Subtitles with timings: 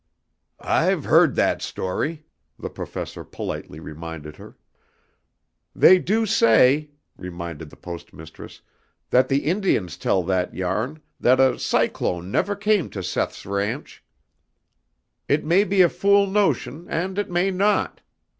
[0.59, 2.25] "I've heard that story,"
[2.57, 4.57] the Professor politely reminded her.
[5.75, 8.61] "They do say," remembered the Post Mistress,
[9.11, 14.03] "that the Indians tell that yarn, that a cyclone never came to Seth's ranch.
[15.27, 18.01] It may be a fool notion and it may not....